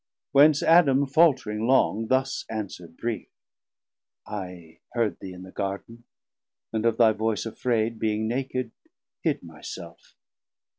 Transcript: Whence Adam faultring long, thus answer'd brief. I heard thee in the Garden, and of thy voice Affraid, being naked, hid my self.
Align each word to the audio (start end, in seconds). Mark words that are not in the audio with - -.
Whence 0.31 0.63
Adam 0.63 1.05
faultring 1.05 1.67
long, 1.67 2.07
thus 2.07 2.43
answer'd 2.49 2.97
brief. 2.97 3.27
I 4.25 4.79
heard 4.93 5.19
thee 5.19 5.31
in 5.31 5.43
the 5.43 5.51
Garden, 5.51 6.05
and 6.73 6.87
of 6.87 6.97
thy 6.97 7.11
voice 7.11 7.45
Affraid, 7.45 7.99
being 7.99 8.27
naked, 8.27 8.71
hid 9.21 9.43
my 9.43 9.61
self. 9.61 10.15